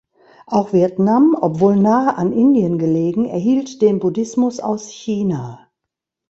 [0.47, 5.69] Auch Vietnam, obwohl nahe an Indien gelegen, erhielt den Buddhismus aus China.